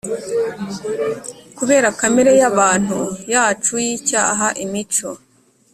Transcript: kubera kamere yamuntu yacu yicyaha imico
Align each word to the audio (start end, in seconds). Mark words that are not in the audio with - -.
kubera 1.57 1.87
kamere 1.99 2.31
yamuntu 2.41 2.97
yacu 3.33 3.73
yicyaha 3.85 4.47
imico 4.63 5.09